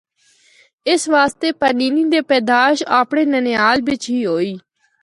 اس 0.91 1.01
واسطے 1.15 1.49
پانینی 1.61 2.03
دے 2.11 2.19
پیدائش 2.29 2.79
اپنڑے 2.99 3.23
ننھیال 3.31 3.77
بچ 3.87 4.03
ہی 4.13 4.19
ہوئی۔ 4.29 4.53